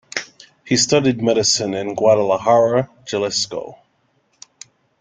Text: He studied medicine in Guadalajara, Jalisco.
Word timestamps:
He 0.65 0.77
studied 0.77 1.21
medicine 1.21 1.75
in 1.75 1.93
Guadalajara, 1.93 2.89
Jalisco. 3.05 3.77